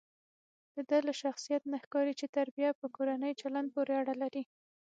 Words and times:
دده 0.75 0.97
له 1.07 1.13
شخصیت 1.21 1.63
نه 1.71 1.77
ښکاري 1.83 2.13
چې 2.19 2.25
تربیه 2.37 2.69
په 2.79 2.87
کورني 2.95 3.31
چلند 3.41 3.67
پورې 3.75 3.93
اړه 4.01 4.13
لري. 4.21 4.43